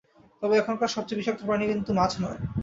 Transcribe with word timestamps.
তবে 0.41 0.53
এখানকার 0.57 0.93
সবচেয়ে 0.95 1.19
বিষাক্ত 1.19 1.41
প্রাণী 1.47 1.65
কিন্তু 1.71 1.91
মাছ 1.99 2.11
নয়। 2.21 2.37